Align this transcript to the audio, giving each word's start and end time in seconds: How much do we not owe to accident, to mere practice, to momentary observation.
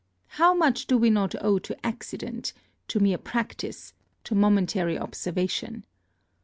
How 0.41 0.55
much 0.55 0.87
do 0.87 0.97
we 0.97 1.11
not 1.11 1.35
owe 1.45 1.59
to 1.59 1.85
accident, 1.85 2.53
to 2.87 2.99
mere 2.99 3.19
practice, 3.19 3.93
to 4.23 4.33
momentary 4.33 4.97
observation. 4.97 5.85